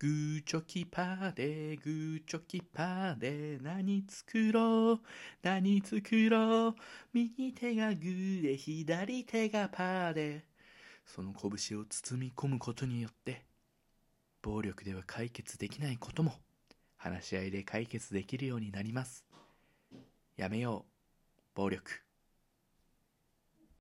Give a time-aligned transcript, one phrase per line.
[0.00, 5.00] グーチョキパーでグーチョキパーで何作ろう？
[5.42, 6.74] 何作ろう？
[7.12, 10.46] 右手がグーで左手がパーで。
[11.04, 13.42] その拳を包み込むことによって
[14.40, 16.32] 暴力では解決できないことも
[16.96, 19.26] 話し合いで解決できるようになります。
[20.38, 22.00] やめよう暴力。